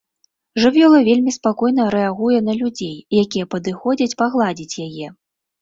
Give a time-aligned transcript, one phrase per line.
[0.61, 5.07] Жывёла вельмі спакойна рэагуе на людзей, якія падыходзяць пагладзіць яе.